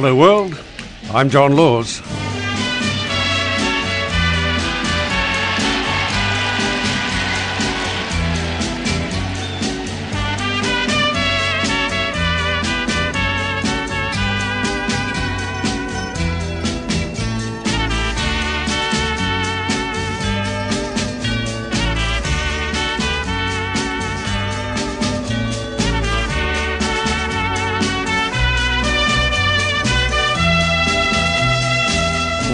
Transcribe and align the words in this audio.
Hello, 0.00 0.14
world. 0.14 0.56
I'm 1.12 1.28
John 1.28 1.56
Laws. 1.56 2.00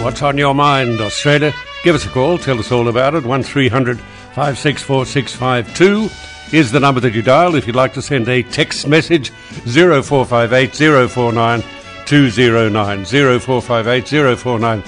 What's 0.05 0.21
on 0.21 0.37
your 0.37 0.53
mind, 0.53 1.01
Australia? 1.01 1.51
Give 1.83 1.95
us 1.95 2.05
a 2.05 2.09
call. 2.09 2.37
Tell 2.37 2.59
us 2.59 2.71
all 2.71 2.89
about 2.89 3.15
it. 3.15 3.25
1300 3.25 3.99
564 3.99 5.03
652 5.03 6.55
is 6.55 6.71
the 6.71 6.79
number 6.79 7.01
that 7.01 7.15
you 7.15 7.23
dial 7.23 7.55
if 7.55 7.65
you'd 7.65 7.75
like 7.75 7.95
to 7.95 8.03
send 8.03 8.29
a 8.29 8.43
text 8.43 8.87
message. 8.87 9.31
0458 9.65 11.09
049 11.09 11.63
209. 12.05 13.05
0458 13.05 14.37
049 14.37 14.83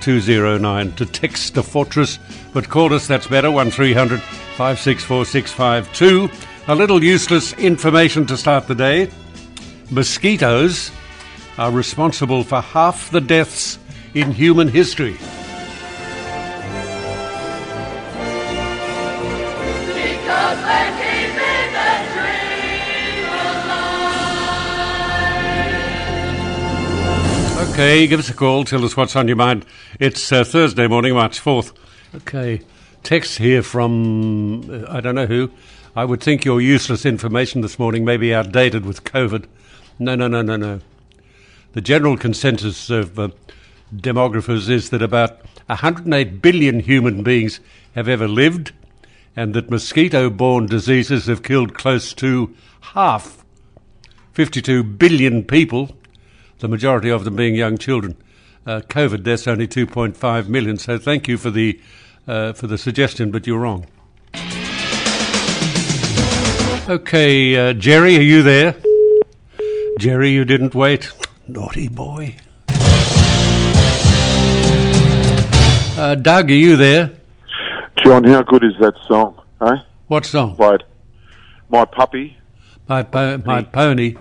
209 0.00 0.92
to 0.92 1.04
text 1.04 1.52
the 1.52 1.62
fortress. 1.62 2.18
But 2.54 2.70
call 2.70 2.94
us, 2.94 3.06
that's 3.06 3.26
better. 3.26 3.50
1300 3.50 4.22
564 4.22 5.26
652. 5.26 6.30
A 6.68 6.74
little 6.74 7.04
useless 7.04 7.52
information 7.58 8.24
to 8.24 8.38
start 8.38 8.66
the 8.68 8.74
day. 8.74 9.10
Mosquitoes 9.90 10.90
are 11.58 11.70
responsible 11.70 12.42
for 12.42 12.62
half 12.62 13.10
the 13.10 13.20
deaths 13.20 13.78
in 14.14 14.32
human 14.32 14.68
history. 14.68 15.12
Because 19.92 20.58
they're 20.62 20.92
keeping 21.00 21.72
the 21.72 21.90
dream 22.12 23.24
alive. 27.56 27.70
Okay, 27.70 28.06
give 28.06 28.20
us 28.20 28.28
a 28.28 28.34
call. 28.34 28.64
Tell 28.64 28.84
us 28.84 28.96
what's 28.96 29.16
on 29.16 29.28
your 29.28 29.36
mind. 29.36 29.64
It's 29.98 30.30
uh, 30.30 30.44
Thursday 30.44 30.86
morning, 30.86 31.14
March 31.14 31.40
4th. 31.40 31.72
Okay, 32.14 32.60
text 33.02 33.38
here 33.38 33.62
from 33.62 34.70
uh, 34.70 34.84
I 34.90 35.00
don't 35.00 35.14
know 35.14 35.26
who. 35.26 35.50
I 35.96 36.04
would 36.04 36.22
think 36.22 36.44
your 36.44 36.60
useless 36.60 37.06
information 37.06 37.62
this 37.62 37.78
morning 37.78 38.04
may 38.04 38.16
be 38.18 38.34
outdated 38.34 38.84
with 38.84 39.04
COVID. 39.04 39.46
No, 39.98 40.14
no, 40.14 40.28
no, 40.28 40.42
no, 40.42 40.56
no. 40.56 40.80
The 41.72 41.80
general 41.80 42.18
consensus 42.18 42.90
of 42.90 43.18
uh, 43.18 43.28
demographers 43.94 44.68
is 44.68 44.90
that 44.90 45.02
about 45.02 45.40
108 45.66 46.42
billion 46.42 46.80
human 46.80 47.22
beings 47.22 47.60
have 47.94 48.08
ever 48.08 48.28
lived, 48.28 48.72
and 49.36 49.54
that 49.54 49.70
mosquito 49.70 50.30
borne 50.30 50.66
diseases 50.66 51.26
have 51.26 51.42
killed 51.42 51.74
close 51.74 52.12
to 52.14 52.54
half 52.94 53.44
52 54.32 54.82
billion 54.82 55.44
people, 55.44 55.94
the 56.58 56.68
majority 56.68 57.10
of 57.10 57.24
them 57.24 57.36
being 57.36 57.54
young 57.54 57.76
children. 57.76 58.16
Uh, 58.66 58.80
COVID 58.80 59.22
deaths 59.22 59.46
only 59.46 59.66
2.5 59.66 60.48
million. 60.48 60.78
So 60.78 60.98
thank 60.98 61.28
you 61.28 61.36
for 61.36 61.50
the 61.50 61.80
uh, 62.26 62.52
for 62.52 62.68
the 62.68 62.78
suggestion, 62.78 63.32
but 63.32 63.46
you're 63.46 63.58
wrong. 63.58 63.86
Okay, 66.88 67.56
uh, 67.56 67.72
Jerry, 67.72 68.16
are 68.16 68.22
you 68.22 68.42
there? 68.42 68.76
Jerry, 69.98 70.30
you 70.30 70.44
didn't 70.44 70.74
wait. 70.74 71.10
Naughty 71.48 71.88
boy. 71.88 72.36
Uh, 76.02 76.16
Doug, 76.16 76.50
are 76.50 76.54
you 76.54 76.74
there? 76.76 77.12
John, 77.98 78.24
how 78.24 78.42
good 78.42 78.64
is 78.64 78.72
that 78.80 78.94
song? 79.06 79.40
Eh? 79.60 79.76
What 80.08 80.26
song? 80.26 80.56
Played 80.56 80.82
My 81.70 81.84
Puppy. 81.84 82.36
My 82.88 83.04
po- 83.04 83.38
my 83.46 83.62
pony. 83.62 84.16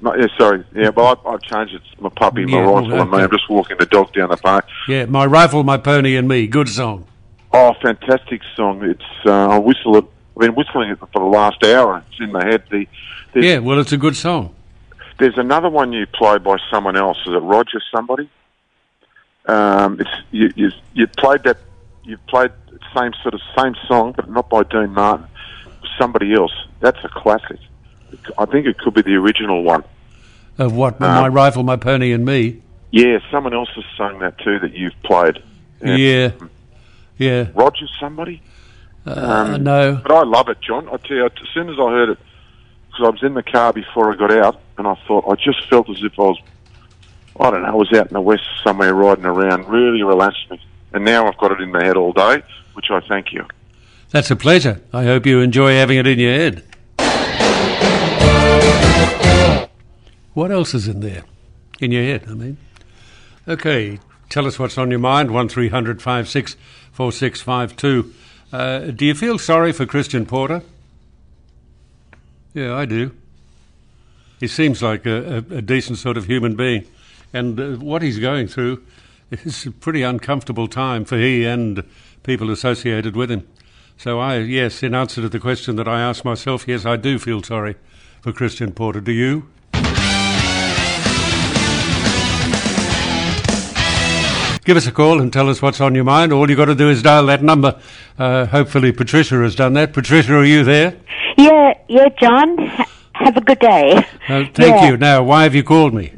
No, 0.00 0.16
yeah, 0.16 0.26
sorry. 0.36 0.64
Yeah, 0.74 0.90
but 0.90 1.24
I, 1.24 1.30
I've 1.30 1.42
changed 1.42 1.74
it. 1.74 1.82
It's 1.92 2.00
My 2.00 2.08
Puppy, 2.08 2.46
My 2.46 2.58
Yeah, 2.58 2.64
Rifle, 2.64 3.00
and 3.00 3.10
me. 3.12 3.18
I'm 3.18 3.30
just 3.30 3.48
walking 3.48 3.76
the 3.78 3.86
dog 3.86 4.12
down 4.12 4.30
the 4.30 4.36
park. 4.38 4.66
Yeah, 4.88 5.04
my 5.04 5.24
rifle, 5.24 5.62
my 5.62 5.76
pony, 5.76 6.16
and 6.16 6.26
me. 6.26 6.48
Good 6.48 6.68
song. 6.68 7.06
Oh, 7.52 7.74
fantastic 7.80 8.40
song. 8.56 8.82
It's 8.82 9.00
uh, 9.24 9.50
I 9.50 9.58
whistle 9.58 9.98
it. 9.98 10.04
I've 10.36 10.40
been 10.40 10.56
whistling 10.56 10.90
it 10.90 10.98
for 10.98 11.20
the 11.20 11.20
last 11.20 11.62
hour. 11.64 12.02
It's 12.10 12.20
in 12.20 12.32
my 12.32 12.44
head. 12.44 12.64
The, 12.72 12.86
Yeah, 13.36 13.58
well, 13.58 13.78
it's 13.78 13.92
a 13.92 13.96
good 13.98 14.16
song. 14.16 14.52
there's 15.20 15.38
another 15.38 15.70
one 15.70 15.92
you 15.92 16.06
play 16.08 16.38
by 16.38 16.56
someone 16.72 16.96
else. 16.96 17.18
Is 17.24 17.34
it 17.34 17.38
Roger 17.38 17.80
somebody? 17.94 18.28
Um, 19.48 20.00
it's 20.00 20.10
you, 20.30 20.52
you, 20.54 20.70
you 20.94 21.06
played 21.06 21.42
that. 21.44 21.58
You 22.04 22.16
played 22.28 22.52
the 22.70 22.78
same 22.96 23.12
sort 23.22 23.34
of 23.34 23.40
same 23.56 23.74
song, 23.86 24.12
but 24.16 24.30
not 24.30 24.48
by 24.48 24.62
Dean 24.62 24.92
Martin. 24.92 25.26
Somebody 25.98 26.34
else. 26.34 26.52
That's 26.80 27.02
a 27.04 27.08
classic. 27.08 27.58
I 28.38 28.44
think 28.46 28.66
it 28.66 28.78
could 28.78 28.94
be 28.94 29.02
the 29.02 29.14
original 29.16 29.62
one. 29.62 29.84
Of 30.58 30.74
what? 30.74 31.00
Uh, 31.00 31.06
my 31.06 31.28
rifle, 31.28 31.62
my 31.62 31.76
pony, 31.76 32.12
and 32.12 32.24
me. 32.24 32.62
Yeah, 32.90 33.18
someone 33.30 33.52
else 33.52 33.68
has 33.74 33.84
sung 33.96 34.20
that 34.20 34.38
too 34.38 34.58
that 34.60 34.72
you've 34.72 35.00
played. 35.02 35.42
Yeah. 35.84 36.32
Yeah. 37.18 37.48
Roger 37.54 37.86
somebody? 38.00 38.42
Uh, 39.04 39.58
no. 39.58 40.00
But 40.02 40.12
I 40.12 40.22
love 40.22 40.48
it, 40.48 40.60
John. 40.60 40.88
I 40.88 40.96
tell 40.96 41.16
you, 41.16 41.26
as 41.26 41.32
soon 41.52 41.68
as 41.68 41.76
I 41.78 41.90
heard 41.90 42.10
it, 42.10 42.18
because 42.86 43.06
I 43.06 43.10
was 43.10 43.22
in 43.22 43.34
the 43.34 43.42
car 43.42 43.72
before 43.72 44.12
I 44.12 44.16
got 44.16 44.30
out, 44.30 44.60
and 44.76 44.86
I 44.86 44.94
thought, 45.06 45.24
I 45.28 45.34
just 45.34 45.68
felt 45.68 45.88
as 45.90 46.02
if 46.02 46.18
I 46.18 46.22
was, 46.22 46.40
I 47.40 47.50
don't 47.50 47.62
know, 47.62 47.68
I 47.68 47.74
was 47.74 47.92
out 47.92 48.08
in 48.08 48.14
the 48.14 48.20
west 48.20 48.42
somewhere 48.64 48.94
riding 48.94 49.24
around. 49.24 49.68
Really 49.68 50.02
relaxed 50.02 50.50
me. 50.50 50.60
And 50.92 51.04
now 51.04 51.26
I've 51.26 51.38
got 51.38 51.52
it 51.52 51.60
in 51.60 51.70
my 51.70 51.84
head 51.84 51.96
all 51.96 52.12
day, 52.12 52.42
which 52.72 52.86
I 52.90 53.00
thank 53.00 53.32
you. 53.32 53.46
That's 54.10 54.30
a 54.30 54.36
pleasure. 54.36 54.80
I 54.92 55.04
hope 55.04 55.26
you 55.26 55.40
enjoy 55.40 55.74
having 55.74 55.98
it 55.98 56.06
in 56.06 56.18
your 56.18 56.32
head. 56.32 56.64
What 60.34 60.50
else 60.50 60.72
is 60.72 60.88
in 60.88 61.00
there? 61.00 61.24
In 61.80 61.92
your 61.92 62.02
head, 62.04 62.24
I 62.28 62.34
mean. 62.34 62.56
Okay, 63.46 63.98
tell 64.28 64.46
us 64.46 64.58
what's 64.58 64.78
on 64.78 64.90
your 64.90 65.00
mind. 65.00 65.30
1300 65.30 66.00
56 66.00 66.56
4652. 66.92 68.14
Uh, 68.52 68.78
do 68.92 69.04
you 69.04 69.14
feel 69.14 69.38
sorry 69.38 69.72
for 69.72 69.84
Christian 69.84 70.26
Porter? 70.26 70.62
Yeah, 72.54 72.74
I 72.74 72.86
do. 72.86 73.14
He 74.40 74.46
seems 74.46 74.82
like 74.82 75.06
a, 75.06 75.44
a, 75.50 75.56
a 75.56 75.62
decent 75.62 75.98
sort 75.98 76.16
of 76.16 76.26
human 76.26 76.56
being. 76.56 76.86
And 77.32 77.58
uh, 77.60 77.66
what 77.76 78.02
he's 78.02 78.18
going 78.18 78.48
through 78.48 78.82
is 79.30 79.66
a 79.66 79.70
pretty 79.70 80.02
uncomfortable 80.02 80.68
time 80.68 81.04
for 81.04 81.18
he 81.18 81.44
and 81.44 81.84
people 82.22 82.50
associated 82.50 83.16
with 83.16 83.30
him. 83.30 83.46
So, 83.96 84.20
I, 84.20 84.38
yes, 84.38 84.82
in 84.82 84.94
answer 84.94 85.20
to 85.22 85.28
the 85.28 85.40
question 85.40 85.76
that 85.76 85.88
I 85.88 86.00
asked 86.00 86.24
myself, 86.24 86.66
yes, 86.68 86.86
I 86.86 86.96
do 86.96 87.18
feel 87.18 87.42
sorry 87.42 87.74
for 88.20 88.32
Christian 88.32 88.72
Porter. 88.72 89.00
Do 89.00 89.12
you? 89.12 89.48
Give 94.64 94.76
us 94.76 94.86
a 94.86 94.92
call 94.92 95.18
and 95.18 95.32
tell 95.32 95.48
us 95.48 95.62
what's 95.62 95.80
on 95.80 95.94
your 95.94 96.04
mind. 96.04 96.30
All 96.30 96.46
you've 96.48 96.58
got 96.58 96.66
to 96.66 96.74
do 96.74 96.90
is 96.90 97.02
dial 97.02 97.24
that 97.26 97.42
number. 97.42 97.80
Uh, 98.18 98.44
hopefully, 98.44 98.92
Patricia 98.92 99.36
has 99.36 99.54
done 99.54 99.72
that. 99.72 99.94
Patricia, 99.94 100.34
are 100.34 100.44
you 100.44 100.62
there? 100.62 100.94
Yeah, 101.38 101.72
yeah, 101.88 102.08
John. 102.20 102.58
Have 103.14 103.36
a 103.38 103.40
good 103.40 103.60
day. 103.60 103.96
Uh, 104.28 104.44
thank 104.52 104.58
Yeah. 104.58 104.90
you. 104.90 104.96
Now, 104.98 105.22
why 105.22 105.44
have 105.44 105.54
you 105.54 105.62
called 105.64 105.94
me? 105.94 106.12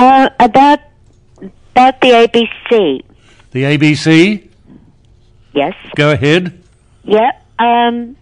Uh, 0.00 0.30
about 0.40 0.80
about 1.76 2.00
the 2.00 2.08
ABC. 2.08 3.02
The 3.50 3.62
ABC? 3.64 4.48
Yes. 5.52 5.74
Go 5.94 6.12
ahead. 6.12 6.58
Yeah. 7.04 7.32
Um, 7.58 8.16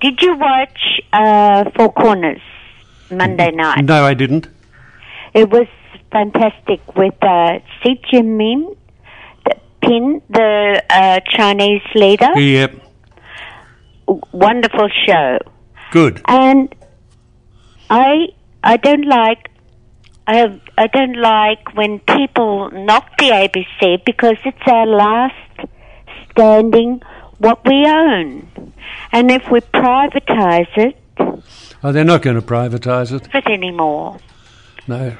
did 0.00 0.22
you 0.22 0.36
watch 0.36 0.78
uh, 1.12 1.68
Four 1.74 1.92
Corners 1.92 2.40
Monday 3.10 3.50
night? 3.50 3.84
No, 3.84 4.04
I 4.04 4.14
didn't. 4.14 4.46
It 5.34 5.50
was 5.50 5.66
fantastic 6.12 6.80
with 6.96 7.14
uh, 7.22 7.58
Xi 7.82 8.00
Jinping, 8.12 8.76
the 9.46 9.56
Pin, 9.82 10.22
the 10.30 10.82
uh, 10.90 11.20
Chinese 11.28 11.82
leader. 11.96 12.38
Yep. 12.38 12.82
Wonderful 14.32 14.88
show. 15.06 15.38
Good. 15.90 16.20
and 16.26 16.72
I 17.90 18.28
I 18.62 18.76
don't 18.76 19.06
like 19.06 19.50
I 20.26 20.60
I 20.76 20.86
don't 20.88 21.16
like 21.16 21.74
when 21.74 21.98
people 22.00 22.70
knock 22.70 23.16
the 23.18 23.26
ABC 23.30 24.04
because 24.04 24.36
it's 24.44 24.66
our 24.66 24.86
last 24.86 25.68
standing 26.30 27.00
what 27.38 27.64
we 27.66 27.86
own, 27.86 28.72
and 29.12 29.30
if 29.30 29.50
we 29.50 29.60
privatise 29.60 30.68
it, 30.76 30.96
Oh, 31.82 31.92
they're 31.92 32.04
not 32.04 32.22
going 32.22 32.36
to 32.36 32.42
privatise 32.42 33.12
it. 33.12 33.28
it 33.34 33.46
anymore. 33.46 34.18
No. 34.88 35.16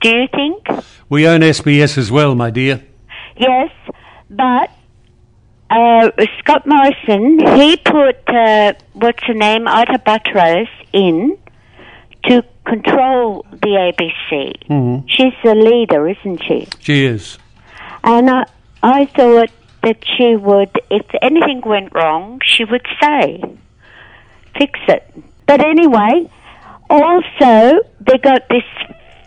Do 0.00 0.08
you 0.08 0.28
think? 0.28 0.66
We 1.08 1.26
own 1.26 1.40
SBS 1.40 1.98
as 1.98 2.10
well, 2.10 2.34
my 2.34 2.50
dear. 2.50 2.82
Yes, 3.36 3.70
but 4.30 4.70
uh, 5.70 6.10
Scott 6.38 6.66
Morrison 6.66 7.38
he 7.58 7.76
put 7.76 8.16
uh, 8.28 8.72
what's 8.94 9.22
her 9.24 9.34
name 9.34 9.66
Ita 9.68 9.98
Buttrose 10.04 10.68
in 10.92 11.36
to 12.24 12.42
control 12.68 13.44
the 13.50 13.74
ABC. 13.90 14.54
Mhm. 14.68 15.04
She's 15.08 15.34
the 15.42 15.54
leader, 15.54 16.08
isn't 16.08 16.42
she? 16.46 16.68
She 16.80 17.04
is. 17.06 17.38
And 18.04 18.30
I, 18.30 18.44
I 18.82 19.06
thought 19.06 19.50
that 19.82 19.98
she 20.16 20.36
would, 20.36 20.70
if 20.90 21.06
anything 21.22 21.60
went 21.64 21.94
wrong, 21.94 22.40
she 22.44 22.64
would 22.64 22.86
say, 23.02 23.42
fix 24.58 24.78
it. 24.88 25.04
But 25.46 25.60
anyway, 25.64 26.30
also, 26.90 27.80
they 28.00 28.18
got 28.18 28.48
this 28.48 28.64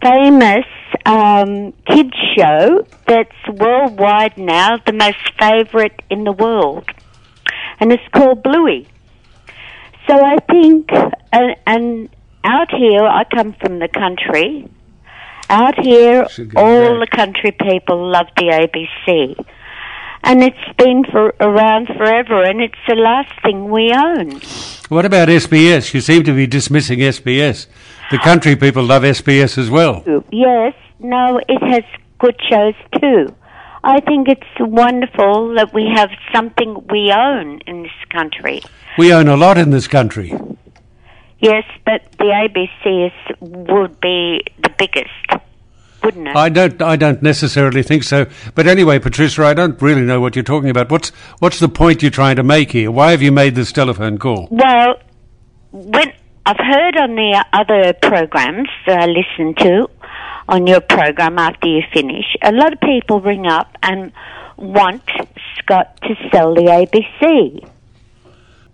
famous 0.01 0.65
um, 1.05 1.73
kids 1.85 2.15
show 2.35 2.85
that's 3.07 3.41
worldwide 3.47 4.37
now, 4.37 4.77
the 4.85 4.93
most 4.93 5.17
favourite 5.39 5.99
in 6.09 6.23
the 6.23 6.31
world. 6.31 6.85
And 7.79 7.91
it's 7.91 8.07
called 8.13 8.43
Bluey. 8.43 8.87
So 10.07 10.13
I 10.23 10.37
think, 10.49 10.89
and, 11.31 11.55
and 11.65 12.09
out 12.43 12.71
here, 12.71 13.03
I 13.03 13.23
come 13.23 13.53
from 13.53 13.79
the 13.79 13.87
country. 13.87 14.69
Out 15.49 15.79
here, 15.79 16.27
all 16.55 16.99
back. 16.99 17.09
the 17.09 17.15
country 17.15 17.51
people 17.51 18.09
love 18.09 18.27
the 18.37 18.43
ABC. 18.43 19.45
And 20.23 20.43
it's 20.43 20.77
been 20.77 21.03
for 21.11 21.33
around 21.39 21.87
forever, 21.87 22.43
and 22.43 22.61
it's 22.61 22.77
the 22.87 22.95
last 22.95 23.33
thing 23.41 23.69
we 23.69 23.91
own. 23.91 24.39
What 24.89 25.05
about 25.05 25.29
SBS? 25.29 25.93
You 25.93 26.01
seem 26.01 26.23
to 26.23 26.33
be 26.33 26.47
dismissing 26.47 26.99
SBS. 26.99 27.67
The 28.11 28.19
country 28.19 28.55
people 28.55 28.83
love 28.83 29.03
SBS 29.03 29.57
as 29.57 29.69
well. 29.69 30.03
Yes, 30.31 30.73
no, 30.99 31.41
it 31.49 31.63
has 31.63 31.83
good 32.19 32.35
shows 32.49 32.75
too. 33.01 33.33
I 33.83 33.99
think 33.99 34.27
it's 34.27 34.47
wonderful 34.59 35.55
that 35.55 35.73
we 35.73 35.91
have 35.95 36.11
something 36.33 36.85
we 36.89 37.11
own 37.11 37.61
in 37.65 37.81
this 37.83 37.91
country. 38.09 38.61
We 38.97 39.11
own 39.11 39.27
a 39.27 39.35
lot 39.35 39.57
in 39.57 39.71
this 39.71 39.87
country. 39.87 40.33
Yes, 41.41 41.63
but 41.85 42.03
the 42.19 42.25
ABC 42.25 43.07
is, 43.07 43.37
would 43.39 43.99
be 43.99 44.41
the 44.61 44.69
biggest, 44.77 45.09
wouldn't 46.03 46.27
it? 46.27 46.35
I 46.35 46.49
don't. 46.49 46.79
I 46.81 46.95
don't 46.95 47.23
necessarily 47.23 47.81
think 47.81 48.03
so. 48.03 48.27
But 48.53 48.67
anyway, 48.67 48.99
Patricia, 48.99 49.43
I 49.43 49.55
don't 49.55 49.81
really 49.81 50.03
know 50.03 50.21
what 50.21 50.35
you're 50.35 50.43
talking 50.43 50.69
about. 50.69 50.91
What's 50.91 51.09
What's 51.39 51.59
the 51.59 51.67
point 51.67 52.03
you're 52.03 52.11
trying 52.11 52.35
to 52.35 52.43
make 52.43 52.71
here? 52.71 52.91
Why 52.91 53.09
have 53.09 53.23
you 53.23 53.31
made 53.31 53.55
this 53.55 53.71
telephone 53.71 54.19
call? 54.19 54.49
Well, 54.51 54.99
when 55.71 56.13
I've 56.45 56.57
heard 56.57 56.97
on 56.97 57.15
the 57.15 57.43
other 57.53 57.93
programs 57.93 58.69
that 58.85 58.99
I 58.99 59.05
listen 59.07 59.55
to, 59.55 59.89
on 60.47 60.67
your 60.67 60.81
program 60.81 61.39
after 61.39 61.67
you 61.67 61.81
finish, 61.91 62.25
a 62.43 62.51
lot 62.51 62.73
of 62.73 62.79
people 62.81 63.19
ring 63.19 63.47
up 63.47 63.77
and 63.81 64.11
want 64.57 65.01
Scott 65.57 65.99
to 66.03 66.15
sell 66.31 66.53
the 66.53 66.63
ABC. 66.63 67.67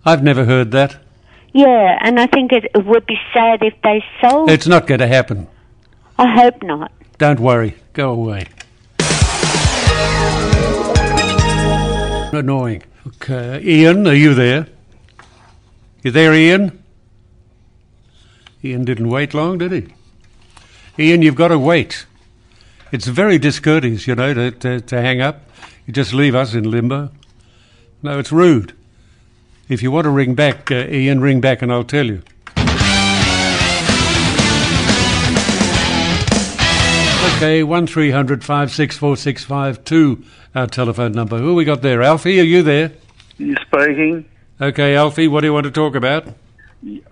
I've 0.04 0.22
never 0.22 0.44
heard 0.44 0.70
that. 0.72 0.96
Yeah, 1.52 1.98
and 2.00 2.20
I 2.20 2.26
think 2.26 2.52
it, 2.52 2.64
it 2.74 2.84
would 2.84 3.06
be 3.06 3.18
sad 3.32 3.62
if 3.62 3.74
they 3.82 4.04
sold. 4.20 4.50
It's 4.50 4.66
not 4.66 4.86
going 4.86 5.00
to 5.00 5.06
happen. 5.06 5.46
I 6.18 6.26
hope 6.34 6.62
not. 6.62 6.92
Don't 7.16 7.40
worry. 7.40 7.74
Go 7.92 8.10
away. 8.10 8.46
Annoying. 12.32 12.82
Okay. 13.06 13.62
Ian, 13.64 14.06
are 14.06 14.14
you 14.14 14.34
there? 14.34 14.66
You 16.02 16.10
there, 16.10 16.34
Ian? 16.34 16.82
Ian 18.62 18.84
didn't 18.84 19.08
wait 19.08 19.34
long, 19.34 19.58
did 19.58 19.72
he? 19.72 19.88
Ian, 20.98 21.22
you've 21.22 21.34
got 21.34 21.48
to 21.48 21.58
wait. 21.58 22.06
It's 22.92 23.06
very 23.06 23.38
discourteous, 23.38 24.06
you 24.06 24.14
know, 24.14 24.34
to, 24.34 24.50
to, 24.50 24.80
to 24.80 25.00
hang 25.00 25.20
up. 25.20 25.42
You 25.86 25.92
just 25.92 26.12
leave 26.12 26.34
us 26.34 26.54
in 26.54 26.70
limbo. 26.70 27.10
No, 28.02 28.18
it's 28.18 28.30
rude. 28.30 28.74
If 29.68 29.82
you 29.82 29.90
want 29.90 30.04
to 30.04 30.10
ring 30.10 30.34
back, 30.34 30.70
uh, 30.70 30.86
Ian, 30.88 31.20
ring 31.20 31.42
back 31.42 31.60
and 31.60 31.70
I'll 31.70 31.84
tell 31.84 32.06
you. 32.06 32.22
Okay, 37.36 37.62
one 37.62 37.86
564652 37.86 40.24
our 40.54 40.66
telephone 40.66 41.12
number. 41.12 41.36
Who 41.38 41.54
we 41.54 41.64
got 41.64 41.82
there? 41.82 42.02
Alfie, 42.02 42.40
are 42.40 42.44
you 42.44 42.62
there? 42.62 42.92
You 43.36 43.54
speaking? 43.66 44.24
Okay, 44.60 44.96
Alfie, 44.96 45.28
what 45.28 45.42
do 45.42 45.48
you 45.48 45.52
want 45.52 45.64
to 45.64 45.70
talk 45.70 45.94
about? 45.94 46.26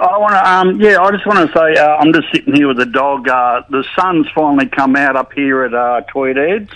I 0.01 0.19
want 0.19 0.33
to, 0.33 0.51
um, 0.51 0.81
yeah, 0.81 0.99
I 1.01 1.11
just 1.11 1.27
want 1.27 1.47
to 1.47 1.53
say, 1.57 1.77
uh, 1.77 1.97
I'm 1.97 2.13
just 2.13 2.33
sitting 2.33 2.55
here 2.55 2.69
with 2.69 2.79
the 2.79 2.87
dog. 2.87 3.29
Uh, 3.29 3.63
the 3.69 3.85
sun's 3.95 4.27
finally 4.35 4.67
come 4.67 4.97
out 4.97 5.15
up 5.15 5.33
here 5.33 5.63
at 5.65 5.75
uh, 5.75 6.01
Tweed 6.09 6.71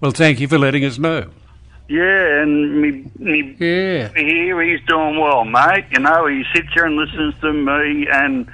Well, 0.00 0.10
thank 0.10 0.40
you 0.40 0.48
for 0.48 0.58
letting 0.58 0.84
us 0.84 0.98
know. 0.98 1.30
Yeah, 1.90 2.42
and 2.42 2.80
me, 2.80 3.04
me 3.18 3.56
Yeah. 3.58 4.10
here, 4.14 4.62
he's 4.62 4.78
doing 4.86 5.18
well, 5.18 5.44
mate. 5.44 5.86
You 5.90 5.98
know, 5.98 6.26
he 6.28 6.44
sits 6.54 6.68
here 6.72 6.84
and 6.86 6.94
listens 6.94 7.34
to 7.40 7.52
me 7.52 8.06
and 8.08 8.46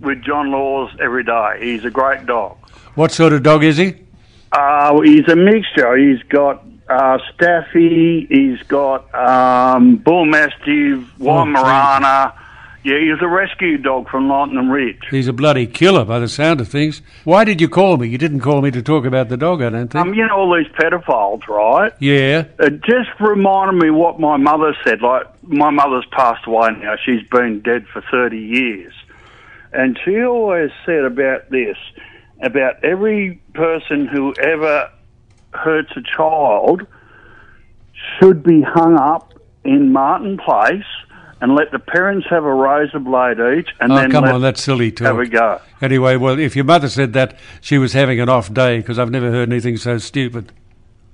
with 0.00 0.22
John 0.22 0.52
Laws 0.52 0.92
every 1.02 1.24
day. 1.24 1.56
He's 1.60 1.84
a 1.84 1.90
great 1.90 2.24
dog. 2.26 2.56
What 2.94 3.10
sort 3.10 3.32
of 3.32 3.42
dog 3.42 3.64
is 3.64 3.78
he? 3.78 3.94
Uh, 4.52 5.00
he's 5.00 5.26
a 5.28 5.34
mixture. 5.34 5.96
He's 5.96 6.22
got 6.28 6.62
uh, 6.88 7.18
Staffy, 7.34 8.26
he's 8.30 8.62
got 8.68 9.12
um, 9.12 9.96
Bull 9.96 10.24
Mastiff, 10.26 11.00
Weimaraner. 11.18 12.32
Yeah, 12.84 12.98
he's 12.98 13.22
a 13.22 13.28
rescue 13.28 13.78
dog 13.78 14.10
from 14.10 14.28
Lightning 14.28 14.68
Ridge. 14.68 15.00
He's 15.10 15.26
a 15.26 15.32
bloody 15.32 15.66
killer 15.66 16.04
by 16.04 16.18
the 16.18 16.28
sound 16.28 16.60
of 16.60 16.68
things. 16.68 17.00
Why 17.24 17.42
did 17.44 17.58
you 17.58 17.66
call 17.66 17.96
me? 17.96 18.08
You 18.08 18.18
didn't 18.18 18.40
call 18.40 18.60
me 18.60 18.70
to 18.72 18.82
talk 18.82 19.06
about 19.06 19.30
the 19.30 19.38
dog, 19.38 19.62
I 19.62 19.70
don't 19.70 19.88
think. 19.88 20.04
Um, 20.04 20.12
you 20.12 20.26
know 20.26 20.36
all 20.36 20.54
these 20.54 20.70
pedophiles, 20.72 21.48
right? 21.48 21.94
yeah. 21.98 22.44
It 22.58 22.82
just 22.82 23.08
reminded 23.20 23.82
me 23.82 23.90
what 23.90 24.20
my 24.20 24.36
mother 24.36 24.76
said. 24.84 25.00
Like 25.00 25.24
my 25.42 25.70
mother's 25.70 26.04
passed 26.12 26.46
away 26.46 26.72
now; 26.72 26.96
she's 27.02 27.26
been 27.30 27.60
dead 27.60 27.86
for 27.90 28.04
thirty 28.10 28.38
years, 28.38 28.92
and 29.72 29.98
she 30.04 30.22
always 30.22 30.70
said 30.84 31.04
about 31.04 31.48
this: 31.48 31.78
about 32.42 32.84
every 32.84 33.40
person 33.54 34.06
who 34.06 34.34
ever 34.34 34.90
hurts 35.54 35.92
a 35.96 36.02
child 36.02 36.86
should 38.20 38.42
be 38.42 38.60
hung 38.60 38.98
up 38.98 39.32
in 39.64 39.90
Martin 39.90 40.36
Place 40.36 40.84
and 41.40 41.54
let 41.54 41.70
the 41.72 41.78
parents 41.78 42.26
have 42.30 42.44
a 42.44 42.54
razor 42.54 42.98
blade 42.98 43.38
each, 43.58 43.68
and 43.80 43.92
Oh, 43.92 43.96
then 43.96 44.10
come 44.10 44.24
on, 44.24 44.40
that's 44.40 44.62
silly 44.62 44.92
have 45.00 45.18
a 45.18 45.26
go. 45.26 45.60
Anyway, 45.82 46.16
well, 46.16 46.38
if 46.38 46.56
your 46.56 46.64
mother 46.64 46.88
said 46.88 47.12
that, 47.14 47.38
she 47.60 47.78
was 47.78 47.92
having 47.92 48.20
an 48.20 48.28
off 48.28 48.52
day 48.52 48.78
because 48.78 48.98
I've 48.98 49.10
never 49.10 49.30
heard 49.30 49.50
anything 49.50 49.76
so 49.76 49.98
stupid. 49.98 50.52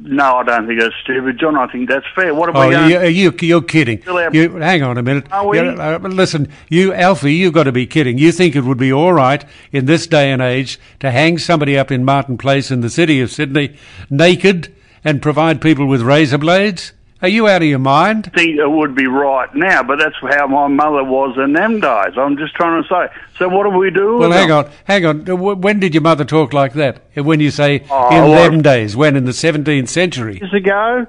No, 0.03 0.37
I 0.37 0.45
don't 0.45 0.67
think 0.67 0.81
that's 0.81 0.95
stupid, 1.03 1.39
John. 1.39 1.57
I 1.57 1.67
think 1.67 1.87
that's 1.91 2.07
fair. 2.15 2.35
What 2.35 2.49
are 2.49 2.57
Oh, 2.57 2.87
you, 2.89 3.07
you, 3.07 3.35
you're 3.43 3.61
kidding. 3.61 4.03
You, 4.33 4.57
hang 4.57 4.83
on 4.83 4.97
a 4.97 5.03
minute. 5.03 5.31
Are 5.31 5.47
we? 5.47 5.59
You- 5.61 5.67
uh, 5.73 5.99
listen, 6.03 6.49
you, 6.71 6.95
Alfie, 6.95 7.35
you've 7.35 7.53
got 7.53 7.65
to 7.65 7.73
be 7.73 7.87
kidding. 7.87 8.17
You 8.17 8.33
think 8.33 8.57
it 8.57 8.63
would 8.63 8.79
be 8.79 8.91
all 8.91 9.13
right 9.13 9.45
in 9.73 9.85
this 9.85 10.07
day 10.07 10.31
and 10.33 10.41
age 10.41 10.79
to 11.01 11.11
hang 11.11 11.37
somebody 11.37 11.77
up 11.77 11.91
in 11.91 12.03
Martin 12.03 12.39
Place 12.39 12.71
in 12.71 12.81
the 12.81 12.89
city 12.89 13.21
of 13.21 13.31
Sydney 13.31 13.77
naked 14.09 14.75
and 15.05 15.21
provide 15.21 15.61
people 15.61 15.85
with 15.85 16.01
razor 16.01 16.39
blades? 16.39 16.93
Are 17.23 17.29
you 17.29 17.49
out 17.49 17.61
of 17.63 17.69
your 17.69 17.79
mind? 17.79 18.31
think 18.35 18.59
it 18.59 18.71
would 18.71 18.95
be 18.95 19.07
right 19.07 19.55
now, 19.55 19.83
but 19.83 19.99
that's 19.99 20.15
how 20.39 20.47
my 20.47 20.69
mother 20.69 21.05
was 21.05 21.37
in 21.37 21.53
them 21.53 21.79
days. 21.81 22.15
I'm 22.17 22.39
just 22.39 22.55
trying 22.55 22.83
to 22.83 22.89
say. 22.89 23.15
So 23.39 23.49
what 23.49 23.65
do 23.65 23.71
we 23.77 23.91
do? 23.91 24.17
Well, 24.19 24.31
hang 24.33 24.49
them? 24.49 24.65
on, 24.67 24.71
hang 24.85 25.05
on. 25.05 25.29
Uh, 25.29 25.37
When 25.37 25.81
did 25.81 25.95
your 25.95 26.03
mother 26.03 26.25
talk 26.25 26.53
like 26.55 26.73
that? 26.75 27.03
Uh, 27.17 27.23
When 27.23 27.41
you 27.41 27.51
say 27.51 27.85
Oh, 27.91 28.09
in 28.17 28.31
well- 28.31 28.51
them 28.51 28.63
days? 28.63 28.97
When 28.97 29.17
in 29.17 29.25
the 29.27 29.33
17th 29.33 29.89
century? 29.89 30.39
Years 30.41 30.55
ago, 30.55 31.07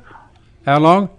How 0.65 0.79
long? 0.79 1.09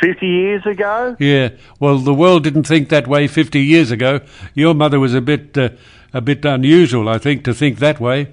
fifty 0.00 0.26
years 0.26 0.64
ago. 0.66 1.16
Yeah. 1.20 1.50
Well, 1.78 1.98
the 1.98 2.14
world 2.14 2.42
didn't 2.44 2.64
think 2.64 2.88
that 2.88 3.06
way 3.06 3.26
50 3.28 3.60
years 3.60 3.90
ago. 3.90 4.20
Your 4.54 4.74
mother 4.74 4.98
was 4.98 5.14
a 5.14 5.20
bit, 5.20 5.56
uh, 5.58 5.68
a 6.12 6.20
bit 6.20 6.44
unusual, 6.44 7.08
I 7.08 7.18
think, 7.18 7.44
to 7.44 7.54
think 7.54 7.78
that 7.78 8.00
way. 8.00 8.28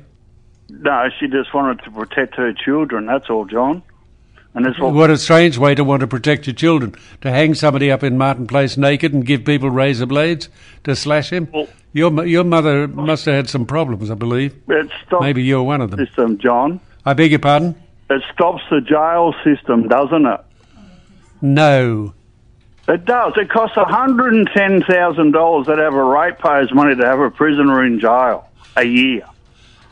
No, 0.69 1.09
she 1.19 1.27
just 1.27 1.53
wanted 1.53 1.83
to 1.83 1.91
protect 1.91 2.35
her 2.35 2.53
children. 2.53 3.05
That's 3.07 3.29
all, 3.29 3.45
John. 3.45 3.81
And 4.55 4.65
what. 4.77 4.93
What 4.93 5.09
a 5.11 5.17
strange 5.17 5.57
way 5.57 5.75
to 5.75 5.83
want 5.83 5.99
to 6.01 6.07
protect 6.07 6.47
your 6.47 6.55
children. 6.55 6.95
To 7.21 7.29
hang 7.31 7.53
somebody 7.53 7.91
up 7.91 8.03
in 8.03 8.17
Martin 8.17 8.47
Place 8.47 8.77
naked 8.77 9.13
and 9.13 9.25
give 9.25 9.45
people 9.45 9.69
razor 9.69 10.05
blades 10.07 10.49
to 10.85 10.95
slash 10.95 11.31
him. 11.31 11.47
Well- 11.53 11.67
Your 11.93 12.25
your 12.25 12.43
mother 12.43 12.87
must 12.87 13.25
have 13.25 13.33
had 13.35 13.49
some 13.49 13.65
problems, 13.65 14.11
I 14.11 14.15
believe. 14.15 14.53
It 14.67 14.89
stops 15.07 15.21
Maybe 15.23 15.43
you're 15.43 15.63
one 15.63 15.81
of 15.81 15.89
them. 15.91 16.05
system, 16.05 16.37
John. 16.37 16.79
I 17.05 17.13
beg 17.13 17.31
your 17.31 17.39
pardon? 17.39 17.75
It 18.11 18.21
stops 18.33 18.61
the 18.69 18.81
jail 18.81 19.33
system, 19.43 19.87
doesn't 19.87 20.25
it? 20.25 20.41
No. 21.41 22.13
It 22.87 23.05
does. 23.05 23.33
It 23.37 23.49
costs 23.49 23.75
hundred 23.77 24.33
and 24.33 24.49
ten 24.55 24.81
thousand 24.83 25.31
dollars 25.31 25.67
that 25.67 25.77
have 25.77 25.93
a 25.93 26.03
ratepayer's 26.03 26.73
money 26.73 26.95
to 26.95 27.05
have 27.05 27.19
a 27.19 27.29
prisoner 27.29 27.83
in 27.85 27.99
jail 27.99 28.47
a 28.75 28.83
year. 28.83 29.23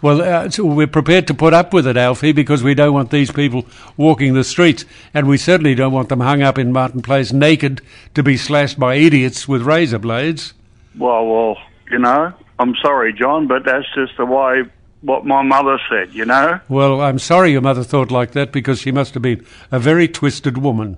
Well, 0.02 0.22
uh, 0.22 0.50
so 0.50 0.64
we're 0.66 0.86
prepared 0.86 1.26
to 1.28 1.34
put 1.34 1.54
up 1.54 1.74
with 1.74 1.88
it, 1.88 1.98
Alfie, 1.98 2.32
because 2.32 2.62
we 2.62 2.76
don't 2.76 2.94
want 2.94 3.10
these 3.10 3.32
people 3.32 3.66
walking 3.96 4.36
the 4.36 4.44
streets, 4.44 4.86
and 5.14 5.28
we 5.28 5.38
certainly 5.38 5.74
don't 5.74 5.92
want 5.92 6.10
them 6.10 6.20
hung 6.20 6.44
up 6.44 6.60
in 6.60 6.72
Martin 6.72 7.02
Place 7.02 7.34
naked 7.34 7.82
to 8.14 8.22
be 8.22 8.38
slashed 8.38 8.80
by 8.80 8.96
idiots 8.96 9.48
with 9.48 9.64
razor 9.64 9.98
blades. 9.98 10.54
Well, 10.96 11.26
well, 11.26 11.58
you 11.90 11.98
know, 11.98 12.32
I'm 12.60 12.76
sorry, 12.76 13.12
John, 13.12 13.48
but 13.48 13.66
that's 13.66 13.88
just 13.96 14.16
the 14.18 14.26
way 14.26 14.64
what 15.02 15.26
my 15.26 15.42
mother 15.42 15.80
said. 15.90 16.14
You 16.14 16.26
know. 16.26 16.60
Well, 16.70 17.02
I'm 17.02 17.18
sorry 17.20 17.52
your 17.52 17.62
mother 17.62 17.84
thought 17.84 18.12
like 18.12 18.32
that 18.32 18.52
because 18.52 18.82
she 18.82 18.92
must 18.92 19.16
have 19.16 19.24
been 19.24 19.46
a 19.72 19.80
very 19.80 20.08
twisted 20.08 20.60
woman. 20.60 20.98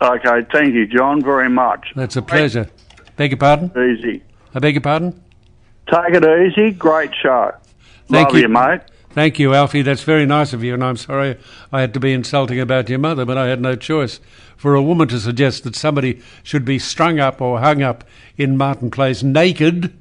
Okay, 0.00 0.46
thank 0.52 0.74
you, 0.74 0.86
John, 0.86 1.22
very 1.22 1.50
much. 1.50 1.88
That's 1.96 2.16
a 2.16 2.22
pleasure. 2.22 2.68
Beg 3.16 3.32
your 3.32 3.38
pardon? 3.38 3.70
Easy. 3.70 4.22
I 4.54 4.60
beg 4.60 4.74
your 4.74 4.80
pardon? 4.80 5.20
Take 5.90 6.14
it 6.14 6.24
easy. 6.24 6.70
Great 6.70 7.10
show. 7.20 7.52
Thank 8.08 8.28
Love 8.28 8.36
you. 8.36 8.42
you, 8.42 8.48
mate. 8.48 8.80
Thank 9.10 9.38
you, 9.38 9.54
Alfie. 9.54 9.82
That's 9.82 10.02
very 10.02 10.26
nice 10.26 10.52
of 10.52 10.62
you, 10.62 10.74
and 10.74 10.84
I'm 10.84 10.96
sorry 10.96 11.38
I 11.72 11.80
had 11.80 11.94
to 11.94 12.00
be 12.00 12.12
insulting 12.12 12.60
about 12.60 12.88
your 12.88 12.98
mother, 12.98 13.24
but 13.24 13.38
I 13.38 13.48
had 13.48 13.60
no 13.60 13.74
choice. 13.74 14.20
For 14.56 14.74
a 14.74 14.82
woman 14.82 15.08
to 15.08 15.18
suggest 15.20 15.64
that 15.64 15.76
somebody 15.76 16.20
should 16.42 16.64
be 16.64 16.78
strung 16.78 17.18
up 17.18 17.40
or 17.40 17.60
hung 17.60 17.82
up 17.82 18.04
in 18.36 18.56
Martin 18.56 18.90
Place 18.90 19.22
naked, 19.22 19.92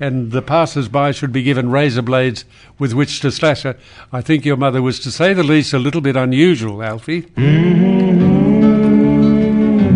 and 0.00 0.30
the 0.32 0.42
passers-by 0.42 1.10
should 1.12 1.32
be 1.32 1.42
given 1.42 1.70
razor 1.70 2.02
blades 2.02 2.44
with 2.78 2.92
which 2.94 3.20
to 3.20 3.32
slash 3.32 3.62
her, 3.62 3.76
I 4.12 4.20
think 4.20 4.44
your 4.44 4.56
mother 4.56 4.80
was, 4.80 5.00
to 5.00 5.10
say 5.10 5.34
the 5.34 5.42
least, 5.42 5.74
a 5.74 5.78
little 5.78 6.00
bit 6.00 6.14
unusual, 6.16 6.82
Alfie. 6.82 7.22
Mm-hmm. 7.22 8.38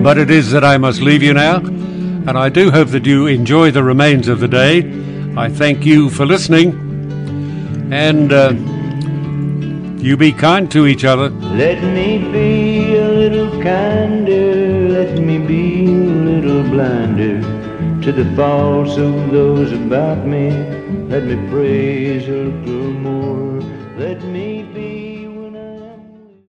But 0.03 0.19
it 0.19 0.31
is 0.31 0.51
that 0.51 0.65
I 0.65 0.79
must 0.79 1.01
leave 1.01 1.23
you 1.23 1.35
now, 1.35 1.59
and 1.59 2.31
I 2.31 2.49
do 2.49 2.73
hope 2.73 2.89
that 2.89 3.07
you 3.07 3.27
enjoy 3.29 3.71
the 3.71 3.85
remains 3.85 4.27
of 4.29 4.41
the 4.41 4.49
day. 4.49 4.81
I 5.37 5.49
thank 5.49 5.87
you 5.87 6.11
for 6.11 6.27
listening, 6.27 6.92
and 7.93 8.33
uh, 8.33 8.55
you 10.03 10.17
be 10.17 10.33
kind 10.33 10.71
to 10.71 10.87
each 10.87 11.05
other. 11.05 11.29
Let 11.29 11.83
me 11.83 12.19
be 12.33 12.97
a 12.97 13.07
little 13.07 13.51
kinder, 13.63 14.89
let 14.89 15.19
me 15.19 15.37
be 15.39 15.85
a 15.85 15.91
little 15.91 16.63
blinder 16.63 17.43
to 18.03 18.11
the 18.11 18.25
faults 18.35 18.97
of 18.97 19.31
those 19.31 19.73
about 19.73 20.27
me. 20.27 20.51
Let 21.09 21.25
me 21.25 21.37
praise 21.51 22.27
a 22.29 22.31
little 22.31 22.93
more 22.93 23.22